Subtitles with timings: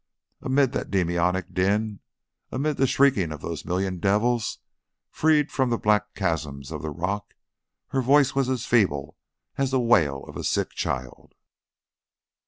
[0.41, 1.99] Amid that demoniac din,
[2.51, 4.57] amid the shrieking of those million devils,
[5.11, 7.35] freed from the black chasms of the rock,
[7.89, 9.15] her voice was as feeble
[9.59, 11.35] as the wail of a sick child.